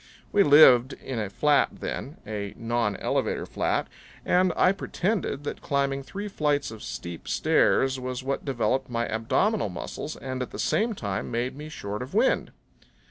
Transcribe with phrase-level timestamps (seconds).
[0.31, 3.85] We lived in a flat then a nonelevator flat
[4.25, 9.69] and I pretended that climbing three flights of steep stairs was what developed my abdominal
[9.69, 12.49] muscles and at the same time made me short of wind.